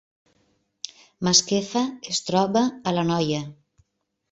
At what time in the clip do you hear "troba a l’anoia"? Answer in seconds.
2.31-3.45